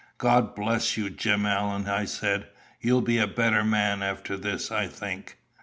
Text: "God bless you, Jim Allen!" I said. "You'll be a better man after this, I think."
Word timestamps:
"God 0.17 0.55
bless 0.55 0.97
you, 0.97 1.11
Jim 1.11 1.45
Allen!" 1.45 1.87
I 1.87 2.05
said. 2.05 2.47
"You'll 2.81 3.03
be 3.03 3.19
a 3.19 3.27
better 3.27 3.63
man 3.63 4.01
after 4.01 4.35
this, 4.35 4.71
I 4.71 4.87
think." 4.87 5.37